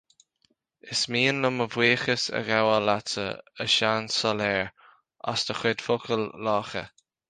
[0.95, 3.29] Is mian liom mo bhuíochas a ghabháil leatsa,
[3.67, 4.75] a Seansailéir,
[5.35, 6.89] as do chuid focail lácha